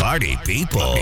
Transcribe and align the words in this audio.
Party 0.00 0.36
people. 0.44 0.94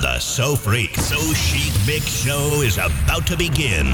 The 0.00 0.18
So 0.20 0.54
Freak, 0.54 0.94
So 0.94 1.16
Chic 1.34 1.72
Mix 1.86 2.06
Show 2.06 2.62
is 2.62 2.78
about 2.78 3.26
to 3.26 3.36
begin. 3.36 3.86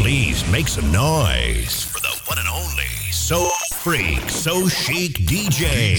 Please 0.00 0.44
make 0.50 0.66
some 0.66 0.90
noise 0.90 1.84
for 1.84 2.00
the 2.00 2.20
one 2.26 2.38
and 2.38 2.48
only 2.48 2.90
So 3.12 3.48
Freak, 3.74 4.28
So 4.28 4.68
Chic 4.68 5.18
DJ. 5.26 5.94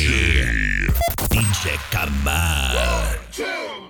DJ 1.30 1.78
Kamal. 1.92 3.20
C'est 3.32 3.44
le 3.44 3.83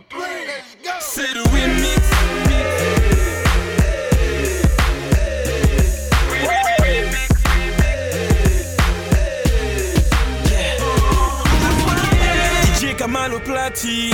Kamal 13.23 13.36
au 13.36 13.39
platine. 13.39 14.13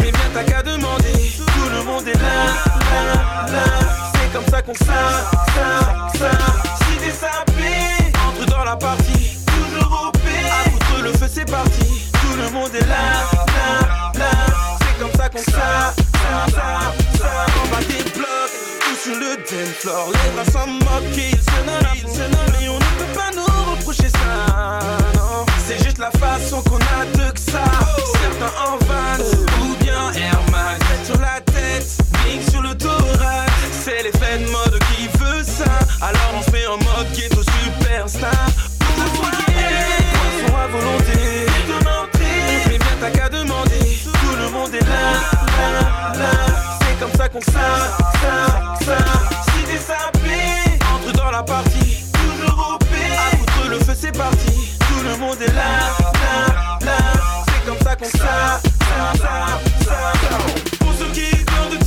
Mais 0.00 0.10
bien 0.12 0.30
t'as 0.32 0.44
qu'à 0.44 0.62
demander. 0.62 1.12
Tout 1.36 1.68
le 1.70 1.82
monde 1.82 2.08
est 2.08 2.14
là, 2.14 2.46
là, 2.90 3.52
là. 3.52 3.64
C'est 4.14 4.32
comme 4.32 4.46
ça 4.50 4.62
qu'on 4.62 4.74
ça, 4.74 4.84
ça, 5.54 6.08
ça. 6.18 6.30
Si 6.78 6.96
t'es 6.96 7.10
sapé, 7.10 8.12
entre 8.26 8.46
dans 8.46 8.64
la 8.64 8.76
partie. 8.76 9.36
Toujours 9.46 10.08
au 10.08 10.12
P. 10.18 10.20
À 10.28 10.70
foutre 10.70 11.02
le 11.02 11.12
feu, 11.12 11.28
c'est 11.32 11.50
parti. 11.50 12.08
Tout 12.12 12.36
le 12.36 12.50
monde 12.50 12.74
est 12.74 12.86
là, 12.86 13.28
là, 13.48 14.12
là. 14.18 14.30
C'est 14.80 15.02
comme 15.02 15.12
ça 15.14 15.28
qu'on 15.28 15.38
ça, 15.38 15.92
ça, 15.92 16.46
ça, 16.50 16.92
ça. 17.18 17.46
On 17.62 17.68
bat 17.74 17.82
des 17.84 18.02
blocs, 18.10 18.54
tout 18.80 18.96
sur 19.02 19.16
le 19.16 19.36
dance 19.36 19.76
floor. 19.80 20.12
Les 20.12 20.30
bras 20.30 20.44
s'en 20.50 20.66
moquent, 20.66 21.16
ils 21.16 21.36
se 21.36 21.58
nomment, 21.66 21.94
ils 21.94 22.08
se 22.08 22.22
nomment. 22.22 22.52
Mais 22.58 22.68
on 22.68 22.76
ne 22.76 22.80
peut 22.80 23.12
pas 23.14 23.30
nous 23.34 23.70
reprocher 23.72 24.08
ça, 24.08 24.78
non. 25.14 25.44
C'est 25.66 25.82
juste 25.84 25.98
la 25.98 26.10
façon 26.10 26.62
qu'on 26.62 26.76
a 26.76 27.04
de 27.16 27.31
Certains 27.52 28.54
en 28.64 28.78
van, 28.86 29.20
ou 29.60 29.76
bien 29.84 30.10
Air 30.14 30.40
Max. 30.50 30.80
Sur 31.04 31.20
la 31.20 31.40
tête, 31.40 31.86
big 32.24 32.40
sur 32.50 32.62
le 32.62 32.74
thorax. 32.74 33.52
C'est 33.84 34.02
l'effet 34.04 34.38
de 34.38 34.50
mode 34.50 34.78
qui 34.94 35.08
veut 35.18 35.44
ça. 35.44 35.70
Alors 36.00 36.32
on 36.34 36.42
se 36.42 36.50
met 36.50 36.66
en 36.66 36.78
mode 36.78 37.12
ghetto 37.14 37.42
superstar. 37.42 38.30
Poisson 38.78 40.56
à 40.56 40.66
volonté. 40.68 41.46
Mais 42.68 42.78
bien 42.78 42.96
t'as 43.00 43.10
qu'à 43.10 43.28
demander. 43.28 43.98
Tout 44.02 44.36
le 44.36 44.48
monde 44.50 44.74
est 44.74 44.88
là, 44.88 45.20
là, 45.58 46.18
là. 46.18 46.30
C'est 46.80 46.98
comme 46.98 47.12
ça 47.18 47.28
qu'on 47.28 47.42
ça, 47.42 47.50
ça, 48.22 48.76
ça. 48.82 48.96
Si 49.44 49.64
t'es 49.64 49.78
sapé, 49.78 50.78
entre 50.94 51.12
dans 51.12 51.30
la 51.30 51.42
partie. 51.42 52.04
Toujours 52.14 52.76
au 52.76 52.78
P. 52.78 52.86
À 52.94 53.36
foutre 53.36 53.68
le 53.68 53.78
feu, 53.80 53.94
c'est 54.00 54.16
parti. 54.16 54.74
Tout 54.88 55.02
le 55.04 55.16
monde 55.18 55.36
est 55.42 55.52
là, 55.52 55.90
là, 56.14 56.71
começar 57.72 57.84
tá 57.84 57.96
com 57.96 58.04
sa, 58.04 58.60
sa, 59.16 59.56
que 61.12 61.81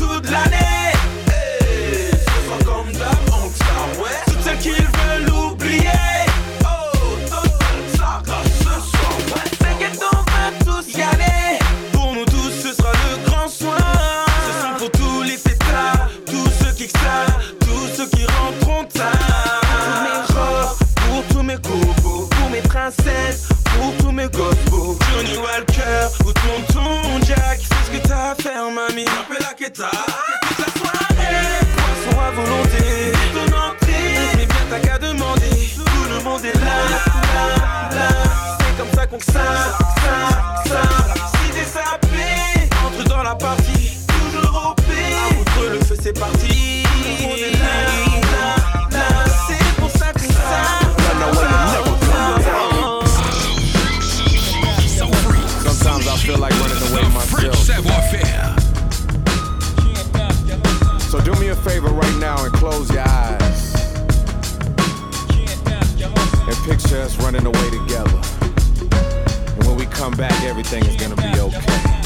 away 67.45 67.70
together. 67.70 68.22
And 69.56 69.66
when 69.66 69.76
we 69.78 69.86
come 69.86 70.14
back, 70.14 70.44
everything 70.44 70.86
is 70.86 70.95
gonna 70.95 71.16
be 71.16 71.39
okay. 71.39 72.05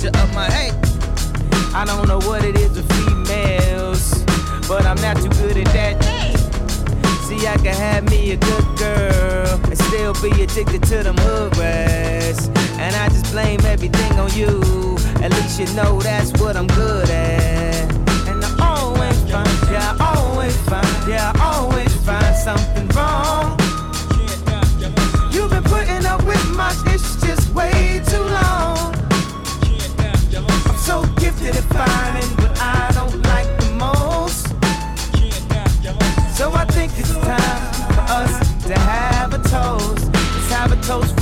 Picture 0.00 0.18
of 0.20 0.34
my 0.34 0.50
hey. 0.50 0.70
I 1.74 1.84
don't 1.84 2.08
know 2.08 2.18
what 2.26 2.44
it 2.44 2.56
is 2.56 2.70
with 2.70 2.90
females, 2.92 4.24
but 4.66 4.84
I'm 4.86 5.00
not 5.00 5.16
too 5.16 5.28
good 5.40 5.56
at 5.56 5.72
that. 5.72 6.02
See, 7.26 7.46
I 7.46 7.56
can 7.56 7.74
have 7.74 8.08
me 8.10 8.32
a 8.32 8.36
good 8.36 8.78
girl 8.78 9.60
and 9.64 9.78
still 9.78 10.14
be 10.22 10.42
addicted 10.42 10.82
to 10.84 11.02
them 11.02 11.16
hood 11.18 11.56
rats. 11.56 12.48
And 12.78 12.94
I 12.96 13.08
just 13.08 13.30
blame 13.32 13.60
everything 13.64 14.12
on 14.18 14.32
you. 14.32 14.96
At 15.22 15.32
least 15.32 15.60
you 15.60 15.66
know 15.76 16.00
that's 16.00 16.32
what 16.40 16.56
I'm 16.56 16.66
good 16.68 17.10
at. 17.10 17.92
And 18.28 18.44
I 18.44 18.76
always 18.76 19.20
find, 19.30 19.48
yeah, 19.70 19.96
I 20.00 20.16
always 20.16 20.56
find, 20.68 21.08
yeah, 21.08 21.32
I 21.34 21.56
always 21.56 21.94
find 22.04 22.36
something 22.36 22.88
wrong. 22.96 23.39
So 30.90 31.06
gifted 31.22 31.54
at 31.54 31.66
finding 31.78 32.30
what 32.42 32.60
I 32.60 32.90
don't 32.98 33.22
like 33.30 33.50
the 33.60 33.70
most. 33.86 34.46
So 36.36 36.52
I 36.52 36.64
think 36.76 36.90
it's 36.98 37.14
time 37.14 37.62
for 37.94 38.04
us 38.20 38.34
to 38.66 38.74
have 38.76 39.32
a 39.32 39.38
toast. 39.54 40.04
Let's 40.12 40.50
have 40.50 40.72
a 40.72 40.80
toast 40.82 41.19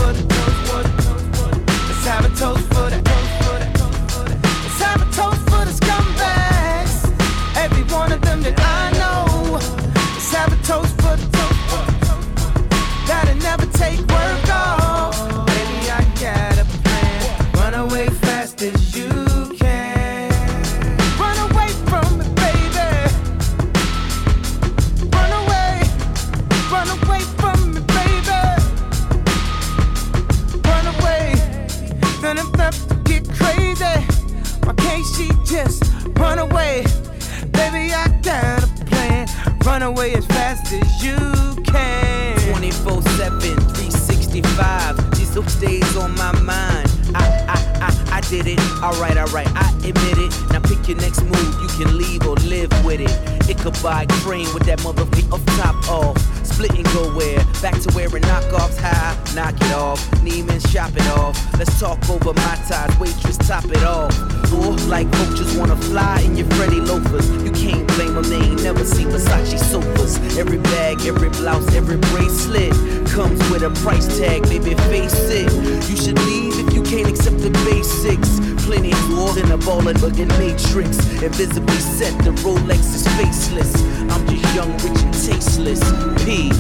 never 68.75 68.85
seen 68.85 69.09
Versace 69.09 69.59
sofas. 69.59 70.19
Every 70.37 70.59
bag, 70.59 71.01
every 71.07 71.31
blouse, 71.31 71.75
every 71.75 71.97
bracelet 71.97 72.73
comes 73.09 73.39
with 73.49 73.63
a 73.63 73.71
price 73.83 74.07
tag. 74.19 74.43
Baby, 74.43 74.75
face 74.93 75.19
it. 75.31 75.51
You 75.89 75.97
should 75.97 76.19
leave 76.29 76.53
if 76.63 76.75
you 76.75 76.83
can't 76.83 77.09
accept 77.09 77.39
the 77.39 77.49
basics. 77.65 78.29
Plenty 78.67 78.93
more 79.09 79.33
than 79.33 79.53
a 79.53 79.57
ball 79.57 79.89
and 79.89 79.99
looking 80.03 80.29
matrix. 80.37 80.99
Invisibly 81.23 81.81
set, 81.97 82.13
the 82.25 82.33
Rolex 82.45 82.83
is 82.93 83.09
faceless. 83.17 83.73
I'm 84.13 84.23
just 84.29 84.45
young, 84.55 84.71
rich, 84.85 85.01
and 85.01 85.15
tasteless. 85.15 85.81
P. 86.27 86.51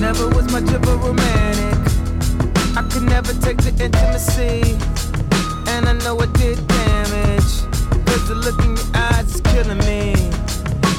Never 0.00 0.28
was 0.28 0.50
much 0.50 0.72
of 0.72 0.82
a 0.88 0.96
romantic. 0.96 1.76
I 2.74 2.88
could 2.90 3.02
never 3.02 3.34
take 3.44 3.58
the 3.58 3.74
intimacy. 3.84 4.78
And 5.72 5.90
I 5.90 5.92
know 6.04 6.18
it 6.22 6.32
did 6.40 6.56
damage. 6.68 7.52
Cause 8.08 8.28
the 8.28 8.34
look 8.34 8.58
in 8.64 8.76
your 8.76 8.90
eyes 8.94 9.34
is 9.34 9.42
killing 9.42 9.76
me. 9.84 10.27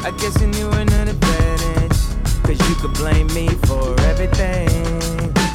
I 0.02 0.12
guess 0.12 0.40
you 0.42 0.48
knew 0.48 0.70
an 0.72 0.88
advantage. 1.08 2.00
Cause 2.44 2.70
you 2.70 2.76
could 2.76 2.94
blame 2.94 3.28
me 3.28 3.50
for 3.68 4.00
everything. 4.02 4.70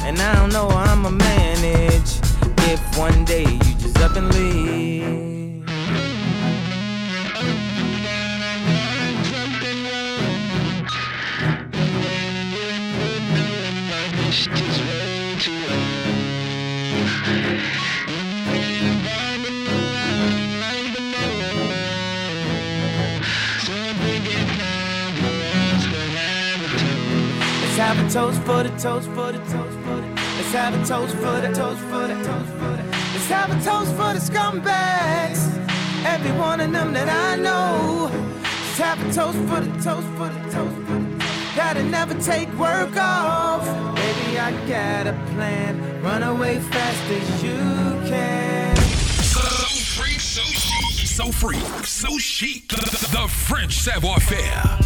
And 0.05 0.19
I 0.19 0.35
don't 0.35 0.53
know 0.53 0.69
how 0.69 0.93
I'ma 0.93 1.09
manage. 1.09 2.19
If 2.69 2.97
one 2.97 3.25
day 3.25 3.43
you 3.43 3.73
just 3.79 3.97
up 3.99 4.15
and 4.15 4.33
leave. 4.33 5.24
Have 27.95 28.07
a 28.07 28.09
toast 28.11 28.41
for 28.41 28.63
the 28.63 28.69
toast 28.77 29.09
for 29.09 29.31
the 29.31 29.39
toast 29.39 29.77
for 29.79 29.95
the. 29.95 30.07
Let's 30.37 30.51
have 30.51 30.73
a 30.73 30.85
toast 30.85 31.15
for 31.15 31.41
the 31.41 31.53
toast 31.53 31.81
for 31.81 32.07
the 32.07 32.15
toast 32.23 32.51
for 32.51 32.71
the. 32.77 32.83
Let's 33.13 33.27
have 33.27 33.49
a 33.49 33.63
toast 33.63 33.91
for 33.91 34.13
the 34.13 34.19
scumbags. 34.19 35.41
Every 36.05 36.31
one 36.31 36.59
of 36.61 36.71
them 36.71 36.93
that 36.93 37.09
I 37.09 37.35
know. 37.41 38.09
Let's 38.11 38.77
have 38.79 38.99
a 38.99 39.13
toast 39.13 39.37
for 39.49 39.61
the 39.61 39.71
toast 39.81 40.07
for 40.17 40.29
the 40.29 40.51
toast 40.51 40.75
for 40.87 40.99
the. 40.99 41.25
Gotta 41.55 41.83
never 41.83 42.13
take 42.21 42.51
work 42.55 42.95
off. 42.97 43.65
Baby, 43.95 44.39
I 44.39 44.51
got 44.67 45.07
a 45.07 45.13
plan. 45.33 46.03
Run 46.03 46.23
away 46.23 46.59
fast 46.59 47.11
as 47.11 47.43
you 47.43 47.57
can. 48.09 48.75
So 48.75 49.41
freak, 49.95 50.19
so 50.19 50.43
chic. 50.43 51.07
So 51.07 51.31
so 51.83 52.17
chic. 52.17 52.67
The 52.67 53.27
French 53.29 53.73
savoir 53.73 54.19
faire. 54.19 54.84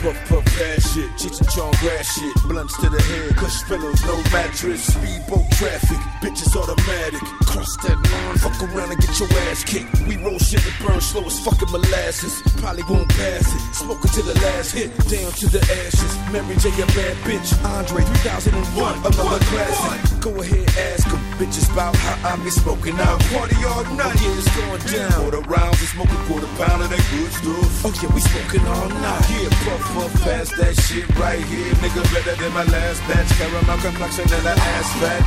Puff 0.00 0.16
puff 0.30 0.60
ass 0.62 0.94
shit, 0.94 1.10
Cheech 1.20 1.40
and 1.40 1.50
Chong 1.50 1.72
grass 1.80 2.16
shit, 2.16 2.32
blunts 2.48 2.74
to 2.80 2.88
the 2.88 3.02
head, 3.02 3.36
kush 3.36 3.62
pillows, 3.68 4.00
no 4.08 4.16
mattress, 4.32 4.88
speedboat 4.88 5.44
traffic, 5.60 6.00
bitches 6.24 6.56
automatic, 6.56 7.20
cross 7.44 7.76
that 7.84 8.00
line, 8.00 8.36
fuck 8.40 8.56
around 8.64 8.92
and 8.92 9.00
get 9.00 9.12
your 9.20 9.28
ass 9.52 9.62
kicked. 9.62 9.92
We 10.08 10.16
roll 10.16 10.38
shit 10.38 10.64
that 10.64 10.72
burn 10.80 11.02
slow 11.02 11.24
as 11.28 11.38
fucking 11.44 11.70
molasses, 11.70 12.40
probably 12.56 12.82
won't 12.88 13.10
pass 13.10 13.44
it, 13.44 13.60
smoking 13.76 14.10
to 14.16 14.22
the 14.22 14.40
last 14.40 14.72
hit, 14.72 14.88
down 15.04 15.32
to 15.36 15.46
the 15.52 15.60
ashes. 15.84 16.12
Mary 16.32 16.56
J 16.56 16.72
a 16.80 16.86
bad 16.96 17.16
bitch, 17.28 17.52
Andre 17.60 18.00
3001, 18.24 19.04
another 19.04 19.44
classic. 19.52 20.20
Go 20.24 20.32
ahead, 20.40 20.64
ask 20.96 21.08
'em, 21.12 21.20
bitches 21.36 21.68
about 21.72 21.94
how 21.96 22.32
I 22.32 22.36
be 22.40 22.48
smoking 22.48 22.96
out. 23.00 23.20
Party 23.28 23.56
all 23.68 23.84
night, 24.00 24.16
yeah, 24.16 24.32
it's 24.32 24.48
going 24.56 24.80
down. 24.88 25.12
Quarter 25.12 25.44
rounds, 25.44 25.80
we 25.80 25.86
smoking 25.92 26.22
quarter 26.24 26.48
pound 26.56 26.80
of 26.84 26.88
that 26.88 27.04
good 27.12 27.32
stuff. 27.36 27.84
Oh 27.84 27.92
yeah, 28.00 28.08
we 28.14 28.20
smoking 28.20 28.64
all 28.64 28.88
night. 28.88 29.28
Yeah, 29.28 29.48
puff 29.64 29.89
puff 29.94 30.12
past 30.22 30.56
that 30.56 30.74
shit 30.86 31.06
right 31.18 31.42
here, 31.50 31.72
nigga. 31.82 32.02
Better 32.12 32.36
than 32.36 32.52
my 32.52 32.64
last 32.64 33.00
batch. 33.08 33.30
Caramel 33.38 33.78
complexion 33.78 34.24
and 34.24 34.46
an 34.46 34.58
ass 34.58 34.88
fat. 35.00 35.22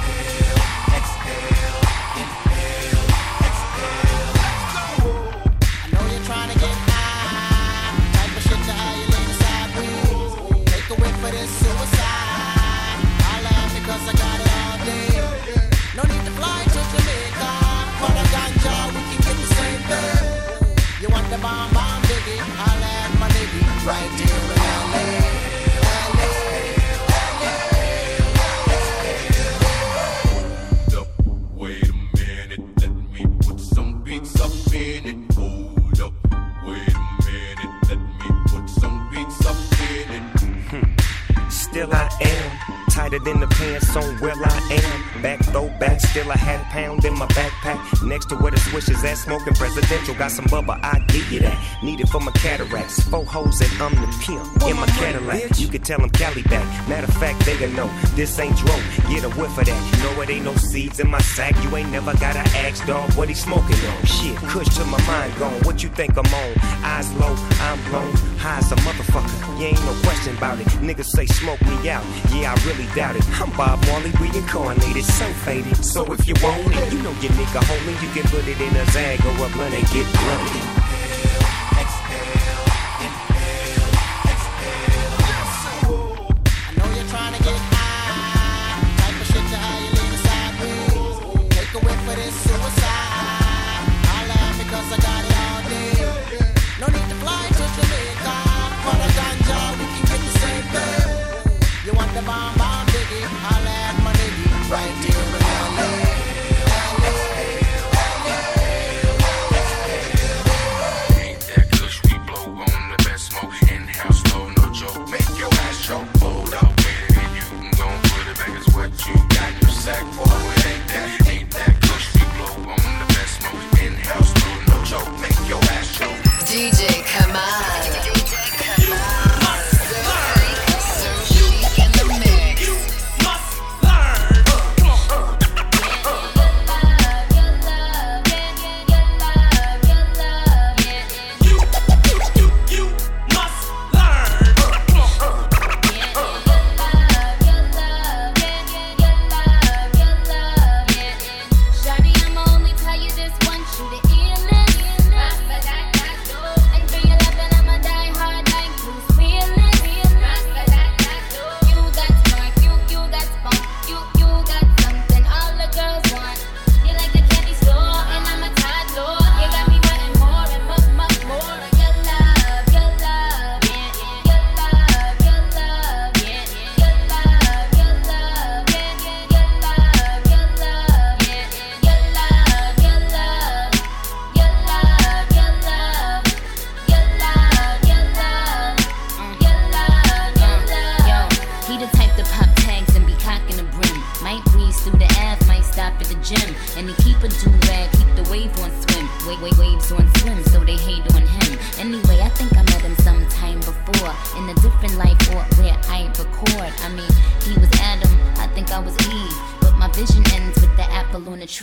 I 5.75 5.89
know 5.94 6.06
you're 6.12 6.25
get 6.60 6.77
high. 6.92 7.92
Type 8.15 8.36
of 8.38 8.44
shit 8.48 8.62
you. 9.89 10.04
Take 10.71 10.88
a 10.89 10.95
whip 11.01 11.15
for 11.21 11.31
this 11.31 11.51
suicide. 11.62 13.00
I 13.31 13.36
laugh 13.48 13.71
because 13.77 14.04
I 14.07 14.13
got 14.24 14.38
it 14.44 14.51
all 14.63 14.77
day. 14.88 15.12
No 15.98 16.04
need 16.12 16.24
to 16.27 16.33
fly 16.39 16.60
to 16.74 16.81
Jamaica. 16.94 17.51
For 18.00 18.12
the 18.18 18.25
ganja, 18.33 18.75
we 18.95 19.01
can 19.12 19.21
get. 19.24 20.04
You 21.01 21.10
want 21.10 21.27
the 21.30 21.38
bomb 21.38 21.74
bomb 21.74 22.04
my 22.07 22.54
nigga 22.56 22.93
right 23.86 24.12
here 24.12 24.28
in 24.28 24.60
LA. 24.92 25.04
Hold 30.32 30.96
up, 31.02 31.08
wait 31.54 31.90
a 31.90 31.94
minute, 32.16 32.62
let 32.80 32.94
me 33.12 33.28
put 33.46 33.60
some 33.60 34.02
beats 34.04 34.40
up 34.40 34.74
in 34.74 35.06
it. 35.06 35.34
Hold 35.34 36.00
up, 36.00 36.13
wait 36.66 36.94
a 36.94 37.00
minute, 37.25 37.74
let 37.90 38.00
me 38.00 38.30
put 38.48 38.70
some 38.70 39.10
beats 39.12 39.46
up 39.46 39.58
in 39.92 40.12
it. 40.18 41.52
Still 41.52 41.94
I 41.94 42.10
am 42.22 42.52
tighter 42.90 43.20
than 43.20 43.42
the 43.42 43.48
pants 43.48 43.96
on 43.98 44.18
where 44.20 44.36
I 44.38 44.60
am. 44.72 45.02
Back 45.24 45.39
throw 45.46 45.70
back, 45.80 46.01
still 46.01 46.30
a 46.30 46.38
half 46.38 46.62
pound 46.70 47.06
in 47.06 47.18
my 47.18 47.27
backpack. 47.27 47.80
Next 48.06 48.27
to 48.27 48.36
where 48.36 48.51
the 48.51 48.60
swish 48.60 48.89
is 48.89 49.01
at, 49.06 49.18
smoking 49.18 49.53
presidential. 49.53 50.13
Got 50.15 50.32
some 50.32 50.44
bubba, 50.46 50.77
I 50.84 51.00
give 51.08 51.32
you 51.32 51.39
that. 51.39 51.58
Need 51.82 52.01
it 52.01 52.10
for 52.10 52.20
my 52.20 52.32
cataracts. 52.34 53.01
Four 53.03 53.24
hoes 53.25 53.62
and 53.62 53.72
I'm 53.82 53.96
the 53.96 54.08
pimp 54.22 54.70
in 54.70 54.75
my 54.75 54.86
Cadillac. 54.88 55.58
You 55.58 55.70
can 55.70 55.82
tell 55.82 56.00
them 56.00 56.10
Cali 56.10 56.44
back. 56.44 56.68
Matter 56.89 57.08
of 57.08 57.13
fact, 57.15 57.46
they 57.46 57.58
gonna 57.58 57.72
know 57.72 57.89
this 58.15 58.38
ain't 58.38 58.58
dro. 58.58 58.75
Get 59.10 59.24
a 59.24 59.30
whiff 59.39 59.58
of 59.58 59.65
that. 59.65 59.82
Know 60.03 60.22
it 60.22 60.30
ain't 60.30 60.44
no 60.44 60.56
seeds 60.56 61.00
in 61.00 61.10
my 61.10 61.22
sack. 61.22 61.56
You 61.63 61.74
ain't 61.77 61.89
never 61.89 62.13
gotta 62.18 62.44
ask 62.60 62.86
dog 62.86 63.10
what 63.13 63.30
he 63.30 63.34
smoking 63.34 63.80
on. 63.88 64.06
Shit, 64.06 64.36
kush 64.51 64.68
to 64.75 64.84
my 64.84 65.01
mind 65.08 65.34
gone. 65.39 65.53
What 65.63 65.82
you 65.82 65.88
think 65.88 66.18
I'm 66.18 66.34
on? 66.34 66.53
Eyes 66.84 67.10
low, 67.13 67.34
I'm 67.62 67.82
blown. 67.89 68.12
High 68.44 68.58
as 68.58 68.72
a 68.74 68.75
motherfucker. 68.75 69.58
You 69.58 69.68
ain't 69.68 69.86
no 69.86 69.94
question 70.03 70.36
about 70.36 70.60
it. 70.60 70.68
Niggas 70.84 71.06
say 71.15 71.25
smoke 71.27 71.62
me 71.62 71.89
out. 71.89 72.03
Yeah, 72.34 72.53
I 72.53 72.68
really 72.68 72.88
doubt 72.94 73.15
it. 73.15 73.24
I'm 73.39 73.50
Bob 73.56 73.80
Marley 73.88 74.12
reincarnated, 74.20 75.06
so 75.13 75.25
faded. 75.46 75.86
So 75.86 76.12
if 76.12 76.27
you 76.27 76.34
want 76.41 76.75
it, 76.75 76.91
you 76.91 77.01
know 77.03 77.12
your 77.22 77.32
nigga 77.34 77.62
homie. 77.62 78.01
You 78.01 78.10
can 78.10 78.24
put 78.32 78.48
it 78.48 78.60
in 78.60 78.75
a 78.75 78.86
zag 78.88 79.24
or 79.25 79.46
a 79.46 79.50
blunt 79.50 79.75
and 79.75 79.88
get 79.89 80.12
blunted. 80.12 80.83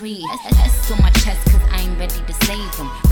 Tree. 0.01 0.25
S 0.65 0.91
on 0.91 1.03
my 1.03 1.11
chest, 1.11 1.45
cause 1.53 1.61
I 1.71 1.83
ain't 1.83 1.99
ready 1.99 2.21
to 2.27 2.33
save 2.47 2.75
him. 2.75 3.10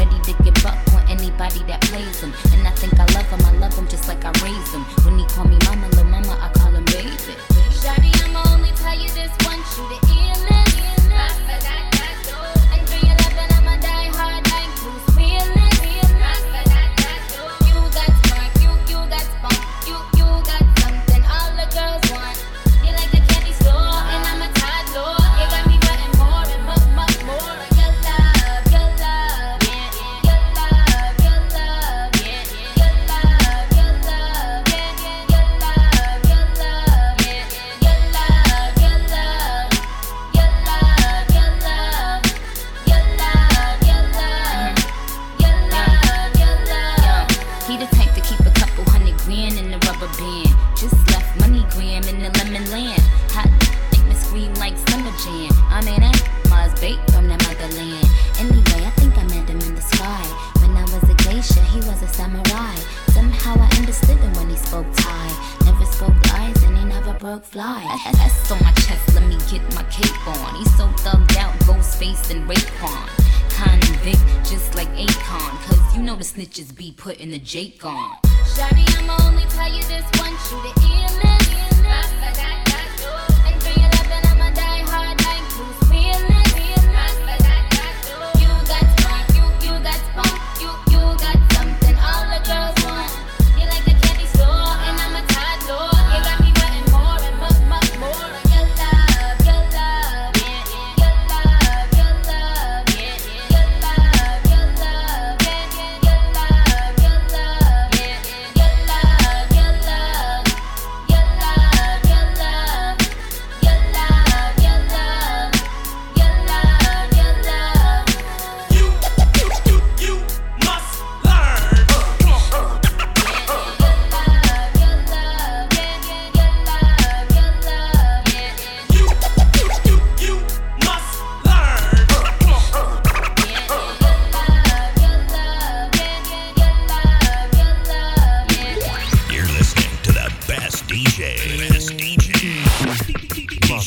Jake 77.48 77.82
on. 77.86 77.97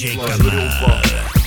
DJ 0.01 0.15
Kamal, 0.15 0.57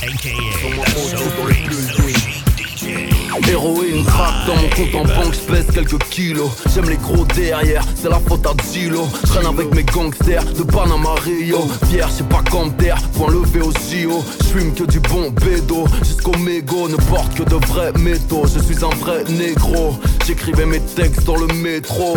aka 0.01 0.35
the 0.61 0.95
So 1.11 1.17
Free, 1.43 1.67
So 1.91 2.07
Chic 2.07 2.45
DJ. 2.55 3.25
Héroïne 3.49 4.05
craque 4.05 4.47
dans 4.47 4.55
mon 4.55 4.69
compte 4.69 4.95
en 4.95 5.03
banque, 5.03 5.33
j'pèse 5.33 5.65
quelques 5.73 6.01
kilos. 6.05 6.49
J'aime 6.73 6.89
les 6.89 6.95
gros 6.95 7.25
derrière, 7.35 7.83
c'est 7.95 8.07
la 8.07 8.19
faute 8.19 8.45
à 8.47 8.53
Dilo. 8.71 9.05
J'traîne 9.25 9.47
avec 9.47 9.75
mes 9.75 9.83
gangsters 9.83 10.45
de 10.53 10.63
Panama 10.63 11.15
Rio. 11.25 11.67
Fier, 11.89 12.07
j'sais 12.07 12.23
pas 12.23 12.41
terre, 12.77 12.97
point 13.17 13.29
levé 13.29 13.59
au 13.59 13.71
JO. 13.71 14.23
J'fume 14.45 14.73
que 14.73 14.85
du 14.85 15.01
bon 15.01 15.31
bédo, 15.31 15.85
jusqu'au 16.03 16.37
mégot, 16.37 16.87
ne 16.87 16.95
porte 16.95 17.33
que 17.35 17.43
de 17.43 17.55
vrais 17.65 17.91
métaux. 17.99 18.45
Je 18.45 18.59
suis 18.61 18.85
un 18.85 18.95
vrai 18.95 19.25
négro, 19.29 19.99
j'écrivais 20.25 20.65
mes 20.65 20.79
textes 20.79 21.25
dans 21.25 21.35
le 21.35 21.47
métro. 21.47 22.15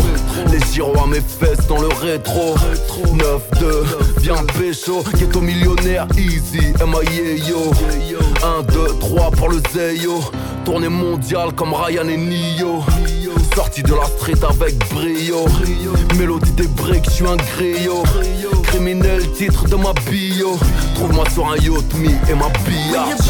Les 0.50 0.61
gyros 0.73 0.99
à 1.03 1.07
mes 1.07 1.21
fesses 1.21 1.67
dans 1.67 1.81
le 1.81 1.88
rétro. 1.88 2.55
9-2, 3.59 3.85
viens 4.21 4.45
pécho, 4.59 5.03
ghetto 5.19 5.41
millionnaire, 5.41 6.07
easy, 6.17 6.73
M.I.A.Yo. 6.81 7.73
1, 8.43 8.62
2, 8.73 8.87
3 9.00 9.31
pour 9.33 9.50
le 9.50 9.61
Zeyo. 9.73 10.21
Tournée 10.65 10.88
mondiale 10.88 11.53
comme 11.55 11.75
Ryan 11.75 12.09
et 12.09 12.17
Nio. 12.17 12.83
Sorti 13.55 13.83
de 13.83 13.95
la 13.95 14.05
street 14.05 14.45
avec 14.49 14.79
brio. 14.91 15.47
Mélodie 16.17 16.53
des 16.53 16.69
briques, 16.69 17.07
je 17.07 17.11
suis 17.11 17.27
un 17.27 17.37
griot. 17.37 18.05
Criminel, 18.65 19.31
titre 19.33 19.69
de 19.69 19.77
ma 19.77 19.93
bio. 20.09 20.59
Trouve-moi 20.95 21.25
sur 21.33 21.50
un 21.50 21.57
yacht, 21.57 21.95
me 21.95 22.11
et 22.31 22.35
ma 22.35 22.49
biatch. 22.65 23.29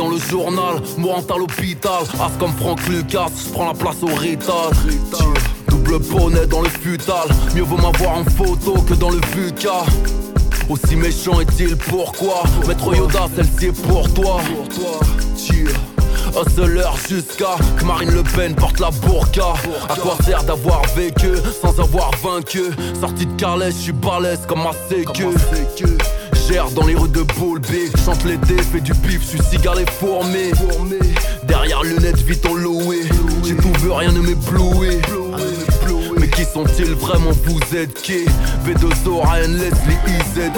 Dans 0.00 0.08
le 0.08 0.16
journal, 0.16 0.80
mourant 0.96 1.22
à 1.28 1.36
l'hôpital. 1.36 2.02
As 2.18 2.30
comme 2.38 2.52
Franck 2.52 2.88
Lucas, 2.88 3.28
prends 3.52 3.66
la 3.66 3.74
place 3.74 4.02
au 4.02 4.06
rital. 4.06 4.70
Double 5.68 5.98
bonnet 5.98 6.46
dans 6.46 6.62
le 6.62 6.70
futal, 6.70 7.28
mieux 7.54 7.62
vaut 7.62 7.76
m'avoir 7.76 8.16
en 8.16 8.24
photo 8.24 8.80
que 8.80 8.94
dans 8.94 9.10
le 9.10 9.20
VUCA. 9.34 9.84
Aussi 10.70 10.96
méchant 10.96 11.38
est-il 11.40 11.76
pourquoi? 11.76 12.44
Maître 12.66 12.96
Yoda, 12.96 13.26
celle-ci 13.36 13.66
est 13.66 13.82
pour 13.88 14.10
toi. 14.14 14.40
Cheer. 15.36 15.68
Hustler 16.34 16.88
jusqu'à 17.06 17.56
que 17.76 17.84
Marine 17.84 18.12
Le 18.12 18.22
Pen 18.22 18.54
porte 18.54 18.80
la 18.80 18.90
burqa 18.90 19.52
À 19.88 19.96
quoi 19.96 20.16
sert 20.24 20.44
d'avoir 20.44 20.82
vécu 20.96 21.32
sans 21.60 21.78
avoir 21.78 22.10
vaincu? 22.22 22.70
Sorti 22.98 23.26
de 23.26 23.32
Carles, 23.32 23.66
je 23.66 23.82
suis 23.82 23.92
balèze 23.92 24.46
comme 24.48 24.62
ma 24.62 24.72
sécu 24.88 25.26
Dans 26.74 26.84
les 26.84 26.96
rues 26.96 27.08
de 27.08 27.22
Boulby 27.38 27.92
Chante 28.04 28.24
l'été, 28.24 28.60
fais 28.60 28.80
du 28.80 28.92
pif, 28.92 29.24
suis 29.24 29.40
cigale 29.40 29.80
et 29.80 29.90
fourmé 29.90 30.50
Derrière 31.44 31.84
lunettes, 31.84 32.22
vite 32.22 32.44
en 32.44 32.54
loué. 32.54 33.02
J'ai 33.44 33.54
tout 33.54 33.72
vu, 33.80 33.92
rien 33.92 34.10
ne 34.10 34.20
m'éblouit 34.20 34.98
mais 36.18 36.28
qui 36.28 36.44
sont-ils 36.44 36.94
vraiment 36.94 37.30
Vous 37.44 37.76
êtes 37.76 37.94
qui? 38.02 38.24
V2O, 38.66 39.22
Ryan 39.22 39.48
Leslie, 39.48 39.98
IZ 40.06 40.50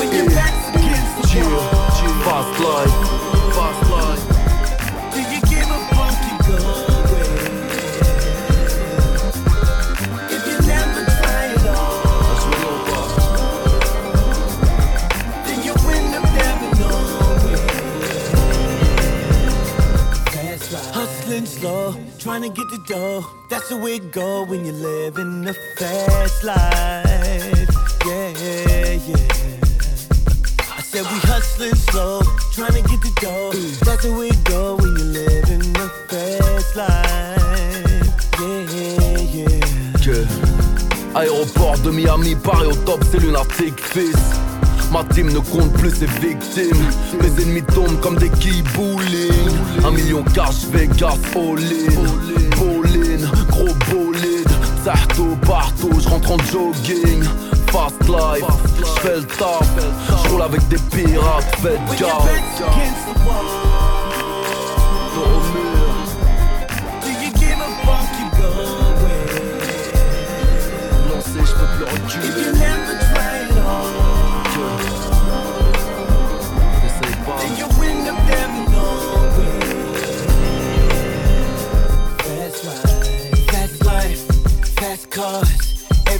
Cheer, 1.29 1.45
fast 2.25 2.59
life, 2.59 2.93
fast 3.53 3.91
life 3.91 4.32
slow, 21.63 21.95
trying 22.19 22.43
to 22.43 22.49
get 22.49 22.69
the 22.71 22.79
dough. 22.89 23.25
That's 23.49 23.69
the 23.69 23.77
way 23.77 23.95
it 23.95 24.11
go 24.11 24.45
when 24.45 24.65
you 24.65 24.73
live 24.73 25.17
in 25.17 25.45
the 25.45 25.55
fast 25.79 26.43
life. 26.43 27.69
Yeah, 28.05 28.31
yeah. 28.41 29.19
I 30.79 30.83
said 30.83 31.05
we 31.13 31.19
hustling 31.31 31.77
slow, 31.77 32.23
trying 32.53 32.75
to 32.79 32.83
get 32.91 33.01
the 33.07 33.13
dough. 33.21 33.53
That's 33.87 34.03
the 34.03 34.13
way 34.13 34.29
it 34.35 34.43
go 34.45 34.75
when 34.75 34.91
you 34.99 35.07
live 35.21 35.49
in 35.57 35.63
the 35.79 35.89
fast 36.11 36.75
life. 36.75 38.11
Yeah, 38.41 38.67
yeah. 39.37 39.93
Que 40.03 40.27
Aéroport 41.15 41.79
de 41.85 41.91
Miami, 41.91 42.35
Paris 42.35 42.67
au 42.67 42.77
top, 42.87 43.05
c'est 43.09 43.21
lunatique 43.21 43.81
fils. 43.81 44.19
Ma 44.91 45.05
team 45.05 45.33
ne 45.33 45.39
compte 45.39 45.73
plus 45.75 45.95
ses 45.95 46.07
victimes. 46.21 46.85
Mes 47.21 47.43
ennemis 47.43 47.63
tombent 47.63 48.01
comme 48.01 48.17
des 48.17 48.31
bowling. 48.75 49.62
Un 49.85 49.91
million 49.91 50.23
cash, 50.35 50.65
Vegas, 50.71 51.19
all-in. 51.35 52.05
Pauline, 52.57 53.29
gros 53.49 53.75
bolide. 53.91 54.49
Sarto 54.85 55.37
partout, 55.47 56.01
j'rentre 56.01 56.33
en 56.33 56.39
jogging. 56.39 57.23
Fast 57.67 58.09
life, 58.09 58.45
j'fais 58.79 59.17
le 59.17 59.25
taf. 59.25 59.69
J'roule 60.25 60.43
avec 60.43 60.67
des 60.69 60.79
pirates, 60.91 61.57
faites 61.63 61.99
gaffe. 61.99 63.72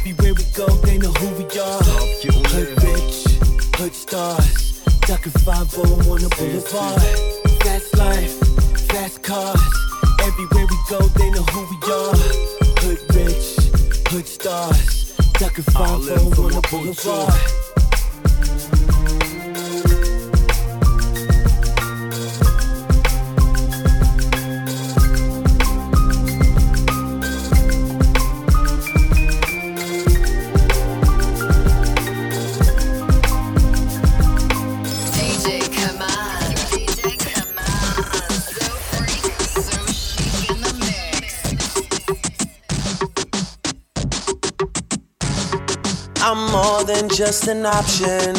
Everywhere 0.05 0.35
we 0.35 0.43
go, 0.57 0.67
they 0.83 0.99
know 0.99 1.13
who 1.13 1.29
we 1.37 1.45
are. 1.61 1.83
Hood 1.85 2.83
rich, 2.83 3.25
hood 3.77 3.95
stars. 3.95 4.83
Ducking 5.07 5.31
5 5.31 5.79
on 5.79 6.19
the 6.19 6.29
boulevard. 6.37 7.01
Fast 7.63 7.97
life, 7.97 8.37
fast 8.89 9.23
cars. 9.23 9.61
Everywhere 10.21 10.67
we 10.67 10.77
go, 10.91 10.99
they 11.07 11.31
know 11.31 11.45
who 11.55 11.61
we 11.71 11.79
are. 11.93 12.17
Hood 12.83 12.99
rich, 13.15 13.55
hood 14.09 14.27
stars. 14.27 15.15
Ducking 15.35 15.63
5 15.71 15.79
on 15.79 16.05
the 16.51 16.67
boulevard. 16.69 17.72
Just 47.17 47.47
an 47.47 47.67
option. 47.67 48.35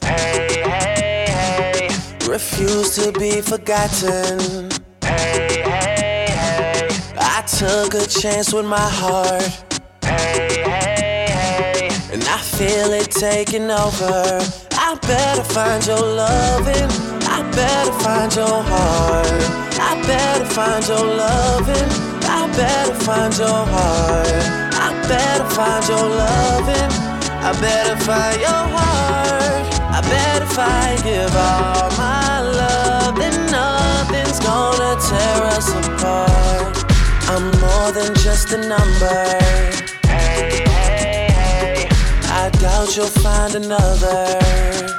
Hey, 0.00 0.62
hey, 0.64 1.26
hey. 1.28 1.88
Refuse 2.26 2.96
to 2.96 3.12
be 3.12 3.42
forgotten. 3.42 4.70
Hey, 5.02 5.62
hey, 5.62 6.26
hey. 6.30 6.88
I 7.18 7.42
took 7.42 7.92
a 7.94 8.06
chance 8.06 8.54
with 8.54 8.64
my 8.64 8.88
heart. 8.88 9.42
Hey, 10.02 10.62
hey, 10.64 11.26
hey. 11.28 11.90
And 12.12 12.22
I 12.24 12.38
feel 12.38 12.92
it 12.92 13.10
taking 13.10 13.70
over. 13.70 14.40
I 14.72 14.94
better 15.02 15.44
find 15.44 15.86
your 15.86 16.00
loving. 16.00 16.90
I 17.28 17.42
better 17.52 17.92
find 18.04 18.34
your 18.34 18.62
heart. 18.62 19.26
I 19.78 20.02
better 20.06 20.46
find 20.46 20.86
your 20.88 21.04
loving. 21.04 21.88
I 22.24 22.46
better 22.56 22.94
find 22.94 23.36
your 23.36 23.66
heart. 23.74 24.26
I 24.72 25.06
better 25.06 25.50
find 25.50 25.88
your 25.88 26.08
loving. 26.08 27.15
I 27.46 27.52
better 27.60 27.94
find 28.04 28.40
your 28.40 28.50
heart. 28.74 29.80
I 29.94 30.00
bet 30.00 30.42
if 30.42 30.58
I 30.58 30.98
give 31.04 31.32
all 31.36 31.90
my 31.96 32.40
love, 32.40 33.14
then 33.14 33.36
nothing's 33.52 34.40
gonna 34.40 34.98
tear 35.08 35.42
us 35.54 35.70
apart. 35.70 36.74
I'm 37.30 37.46
more 37.62 37.92
than 37.92 38.12
just 38.16 38.52
a 38.52 38.58
number. 38.58 39.22
Hey, 40.08 40.64
hey, 40.66 41.28
hey. 41.30 41.88
I 42.42 42.50
doubt 42.58 42.96
you'll 42.96 43.14
find 43.22 43.54
another. 43.54 44.40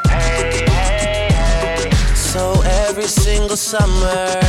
Hey, 0.07 0.63
hey, 0.71 1.27
hey. 1.35 1.91
So 2.15 2.61
every 2.87 3.07
single 3.07 3.57
summer, 3.57 4.39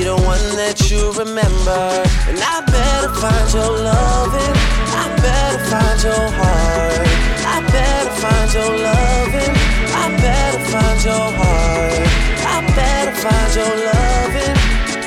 be 0.00 0.04
the 0.04 0.16
one 0.16 0.46
that 0.56 0.90
you 0.90 1.12
remember. 1.12 1.82
And 2.28 2.38
I 2.40 2.56
better 2.64 3.12
find 3.20 3.48
your 3.52 3.72
loving. 3.88 4.54
I 4.96 5.04
better 5.20 5.60
find 5.70 5.98
your 6.02 6.26
heart. 6.40 7.06
I 7.54 7.58
better 7.76 8.14
find 8.22 8.48
your 8.56 8.72
loving. 8.88 9.54
I 10.02 10.06
better 10.24 10.62
find 10.72 10.98
your 11.04 11.26
heart. 11.40 12.08
I 12.54 12.58
better 12.80 13.14
find 13.24 13.50
your 13.58 13.74
loving. 13.90 14.56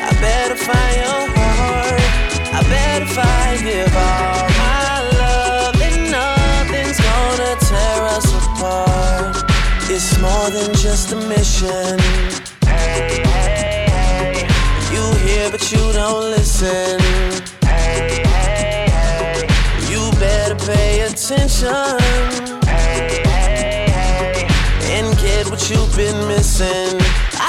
I 0.07 0.11
better 0.25 0.57
find 0.67 0.95
your 1.03 1.23
heart. 1.37 2.03
I 2.57 2.61
better 2.75 3.09
find 3.17 3.57
give 3.65 3.95
all 4.07 4.45
my 4.61 4.93
love. 5.21 5.75
And 5.87 6.11
nothing's 6.11 6.99
gonna 7.09 7.53
tear 7.69 7.99
us 8.15 8.27
apart. 8.41 9.35
It's 9.89 10.11
more 10.19 10.49
than 10.49 10.73
just 10.75 11.11
a 11.13 11.19
mission. 11.33 12.52
You 15.73 15.93
don't 15.93 16.31
listen. 16.31 16.99
Hey, 17.65 18.21
hey, 18.25 18.87
hey. 18.89 19.47
You 19.89 20.01
better 20.19 20.55
pay 20.55 21.01
attention. 21.01 21.97
Hey, 22.65 23.21
hey, 23.25 23.89
hey. 23.89 24.47
And 24.95 25.17
get 25.17 25.49
what 25.49 25.61
you've 25.69 25.95
been 25.95 26.19
missing. 26.27 26.97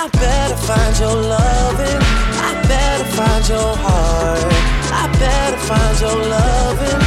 I 0.01 0.09
better 0.25 0.57
find 0.69 0.95
your 0.99 1.17
loving. 1.37 2.01
I 2.49 2.51
better 2.73 3.09
find 3.19 3.45
your 3.49 3.73
heart. 3.85 4.53
I 5.01 5.05
better 5.25 5.61
find 5.69 5.97
your 6.01 6.19
loving. 6.37 7.01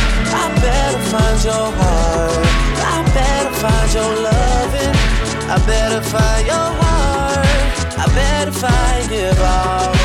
I 0.43 0.45
better 0.65 1.01
find 1.11 1.39
your 1.49 1.67
heart. 1.81 2.45
I 2.93 2.97
better 3.17 3.53
find 3.63 3.89
your 3.97 4.13
loving. 4.29 4.93
I 5.49 5.57
better 5.65 6.01
find 6.13 6.45
your 6.45 6.69
heart. 6.81 7.47
I 7.97 8.05
better 8.13 8.51
find 8.51 9.09
give 9.09 9.39
all 9.41 9.96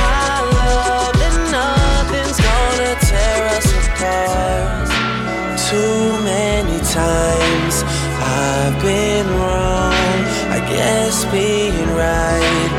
Too 5.73 6.23
many 6.23 6.79
times 6.85 7.75
I've 8.21 8.77
been 8.83 9.27
wrong. 9.41 10.19
I 10.57 10.61
guess 10.69 11.25
being 11.33 11.89
right 11.97 12.73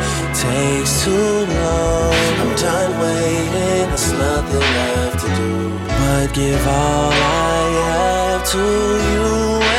takes 0.45 1.03
too 1.03 1.37
long. 1.57 2.13
I'm 2.41 2.53
done 2.55 2.93
waiting, 3.01 3.89
there's 3.89 4.11
nothing 4.11 4.67
left 4.77 5.19
to 5.23 5.29
do. 5.41 5.53
But 5.87 6.27
give 6.35 6.67
all 6.67 7.11
I 7.11 7.61
have 7.89 8.41
to 8.53 8.65
you, 9.09 9.27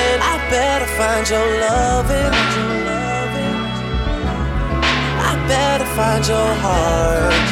and 0.03 0.21
I 0.33 0.37
better 0.51 0.89
find 0.99 1.25
your 1.31 1.49
loving. 1.69 2.35
I 5.31 5.33
better 5.47 5.89
find 5.99 6.23
your 6.27 6.51
heart. 6.65 7.47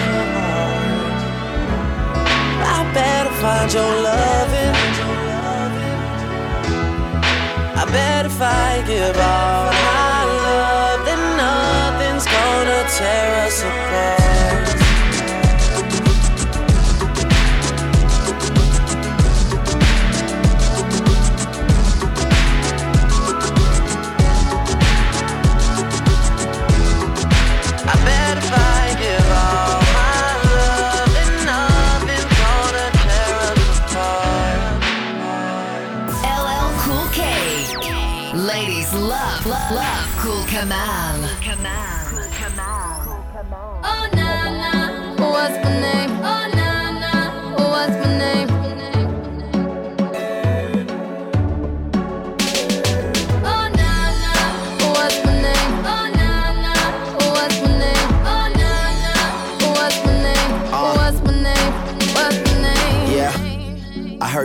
I 2.75 2.79
better 2.92 3.33
find 3.42 3.72
your 3.72 4.03
loving. 4.03 4.32
Bet 7.92 8.26
if 8.26 8.40
I 8.40 8.83
give 8.87 9.16
all 9.16 9.66
my 9.88 10.24
love, 10.46 11.05
then 11.05 11.22
nothing's 11.37 12.26
gonna 12.26 12.81
tear 12.88 13.46
us 13.46 13.62
apart. 13.62 14.22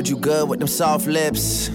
You 0.08 0.16
good 0.16 0.48
with 0.48 0.60
them 0.60 0.70
soft 0.70 1.06
lips? 1.06 1.70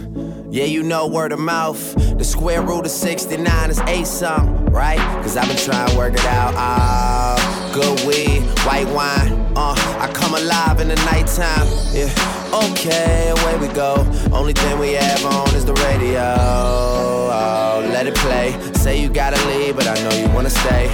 Yeah, 0.50 0.64
you 0.64 0.82
know 0.82 1.06
word 1.06 1.32
of 1.32 1.38
mouth. 1.38 1.94
The 2.16 2.24
square 2.24 2.62
root 2.62 2.86
of 2.86 2.90
69 2.90 3.70
is 3.70 3.78
a 3.80 4.04
something, 4.04 4.72
right? 4.72 4.98
Cause 5.22 5.36
I've 5.36 5.48
been 5.48 5.58
trying 5.58 5.90
to 5.90 5.96
work 5.98 6.14
it 6.14 6.24
out. 6.24 6.54
Ah, 6.56 7.36
oh, 7.36 7.74
good 7.74 8.06
weed, 8.06 8.40
white 8.64 8.88
wine. 8.88 9.32
Uh, 9.54 9.74
I 10.00 10.10
come 10.14 10.34
alive 10.34 10.80
in 10.80 10.88
the 10.88 10.94
nighttime. 11.04 11.66
Yeah, 11.92 12.70
okay, 12.70 13.34
away 13.36 13.68
we 13.68 13.74
go. 13.74 13.96
Only 14.32 14.54
thing 14.54 14.78
we 14.78 14.94
have 14.94 15.26
on 15.26 15.54
is 15.54 15.66
the 15.66 15.74
radio. 15.74 16.34
Oh, 16.38 17.86
let 17.92 18.06
it 18.06 18.14
play. 18.14 18.58
Say 18.72 18.98
you 18.98 19.10
gotta 19.10 19.44
leave, 19.48 19.76
but 19.76 19.86
I 19.86 19.94
know 20.04 20.16
you 20.16 20.34
wanna 20.34 20.48
stay. 20.48 20.90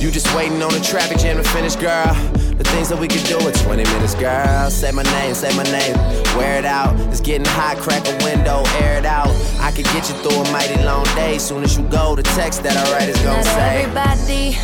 You 0.00 0.10
just 0.10 0.34
waiting 0.34 0.60
on 0.60 0.72
the 0.72 0.80
traffic 0.80 1.18
jam 1.18 1.36
to 1.36 1.44
finish, 1.44 1.76
girl. 1.76 2.41
The 2.62 2.70
things 2.70 2.90
that 2.90 3.00
we 3.00 3.08
could 3.08 3.26
do 3.26 3.42
in 3.42 3.52
20 3.52 3.82
minutes, 3.82 4.14
girl. 4.14 4.70
Say 4.70 4.92
my 4.92 5.02
name, 5.02 5.34
say 5.34 5.50
my 5.56 5.64
name. 5.64 5.96
Wear 6.38 6.60
it 6.60 6.64
out. 6.64 6.94
It's 7.10 7.20
getting 7.20 7.44
hot, 7.44 7.76
crack 7.78 8.06
a 8.06 8.14
window, 8.22 8.62
air 8.78 8.98
it 8.98 9.04
out. 9.04 9.34
I 9.58 9.72
could 9.72 9.86
get 9.86 10.06
you 10.06 10.14
through 10.22 10.38
a 10.38 10.52
mighty 10.52 10.80
long 10.84 11.02
day. 11.18 11.38
Soon 11.38 11.64
as 11.64 11.76
you 11.76 11.82
go, 11.88 12.14
the 12.14 12.22
text 12.38 12.62
that 12.62 12.76
I 12.76 12.84
write 12.92 13.08
is 13.08 13.18
gonna 13.18 13.42
Not 13.42 13.58
say. 13.58 13.82
Everybody 13.82 14.54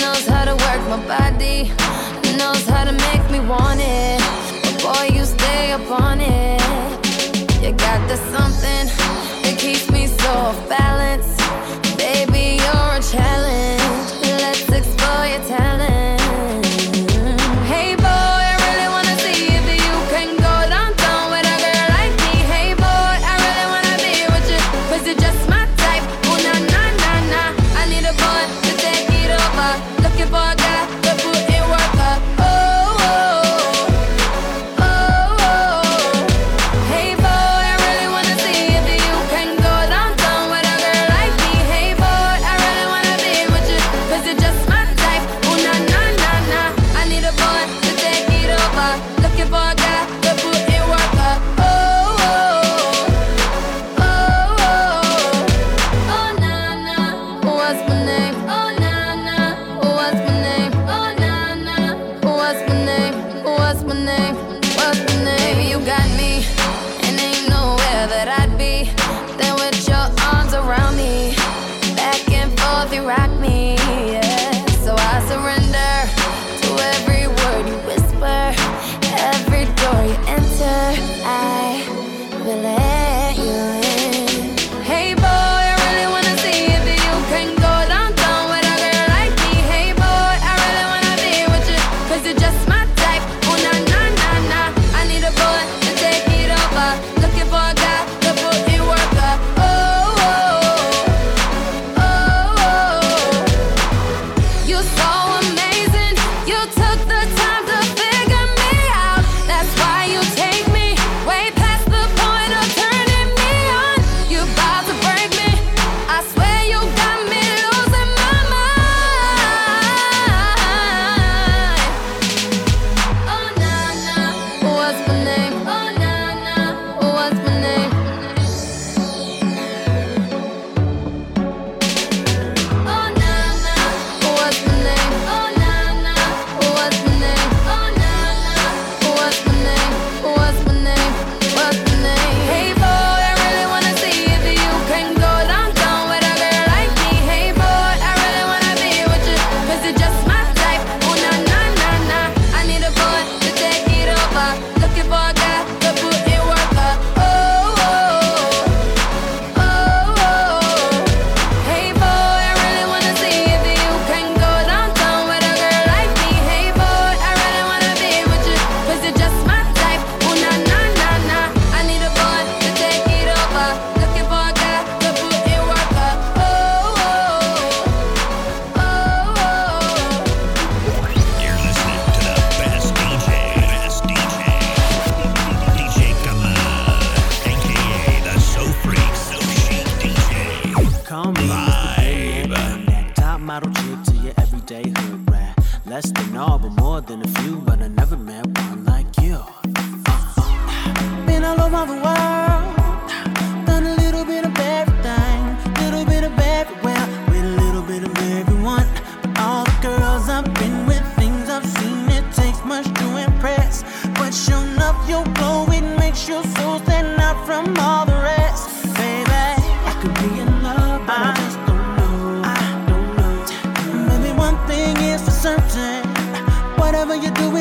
knows 0.00 0.24
how 0.24 0.48
to 0.48 0.56
work 0.64 0.80
my 0.88 0.96
body, 1.04 1.68
knows 2.40 2.64
how 2.64 2.84
to 2.88 2.96
make 3.12 3.24
me 3.30 3.40
want 3.44 3.84
it. 3.84 4.16
Boy, 4.80 5.12
you 5.12 5.26
stay 5.26 5.72
up 5.72 5.84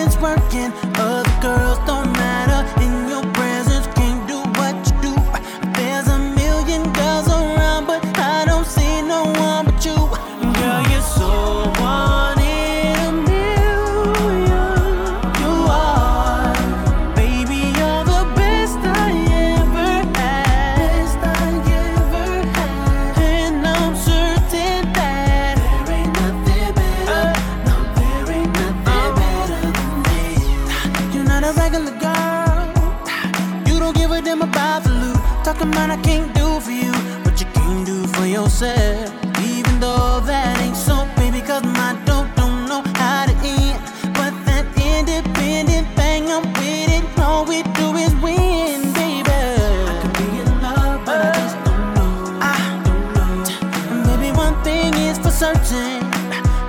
nothing's 0.06 0.22
working, 0.22 0.72
other 0.98 1.42
girls 1.42 1.80
don't 1.88 2.15
I 35.92 35.98
can't 36.02 36.34
do 36.34 36.60
for 36.60 36.72
you, 36.72 36.92
but 37.24 37.40
you 37.40 37.48
can 37.54 37.84
do 37.84 38.08
for 38.08 38.26
yourself. 38.26 39.14
Even 39.42 39.80
though 39.80 40.20
that 40.26 40.60
ain't 40.60 40.76
so, 40.76 41.08
baby, 41.16 41.42
cause 41.42 41.64
my 41.64 41.94
dope 42.06 42.34
don't 42.36 42.66
know 42.68 42.82
how 42.96 43.26
to 43.26 43.36
end. 43.44 43.80
But 44.18 44.34
that 44.48 44.66
independent 44.76 45.88
thing, 45.96 46.32
I'm 46.32 46.46
with 46.54 46.90
it. 46.98 47.20
All 47.20 47.46
we 47.46 47.62
do 47.80 47.94
is 47.96 48.14
win, 48.16 48.94
baby. 48.94 49.30
I 49.30 49.94
could 50.02 50.14
be 50.18 50.30
in 50.42 50.50
love, 50.62 51.06
but 51.06 51.20
I 51.22 51.32
just 51.42 51.58
don't 51.66 51.88
know. 51.98 52.14
I 52.42 52.58
don't 52.86 53.08
know. 53.16 54.18
Maybe 54.18 54.36
one 54.36 54.56
thing 54.64 54.94
is 54.96 55.18
for 55.20 55.32
certain. 55.32 56.04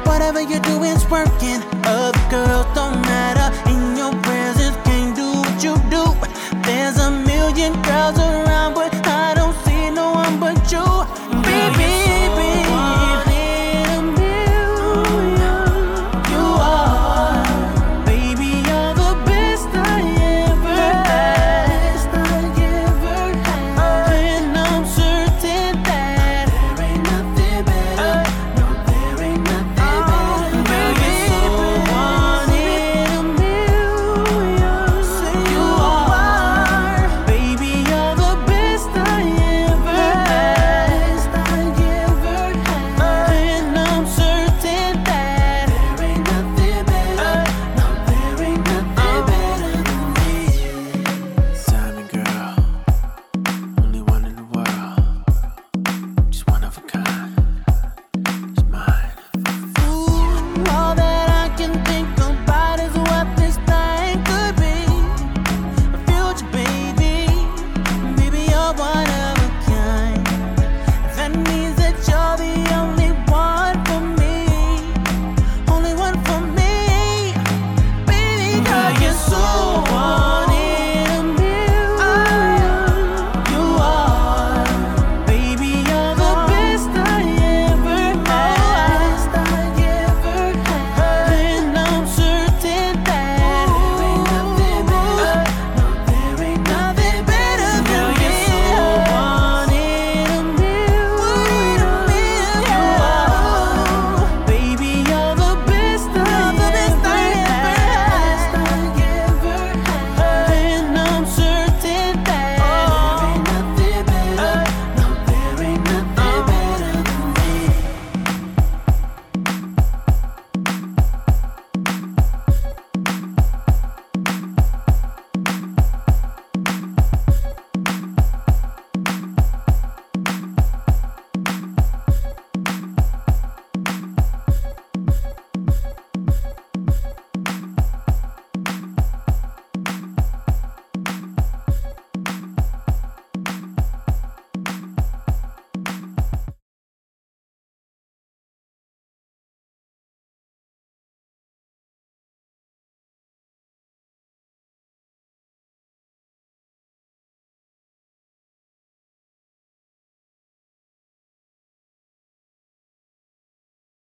Whatever 0.05 0.41
you 0.41 0.61
do 0.61 0.83
is 0.83 1.09
working. 1.09 1.63
Other 1.85 2.19
girls 2.29 2.67
don't 2.75 3.01
matter. 3.03 3.49
In 3.71 3.97
your 3.97 4.13
presence, 4.23 4.77
can't 4.85 5.17
do 5.17 5.29
what 5.41 5.57
you 5.65 5.75
do. 5.89 6.05
There's 6.67 6.99
a 6.99 7.11
million 7.11 7.73
girls 7.83 8.19
around. 8.19 8.46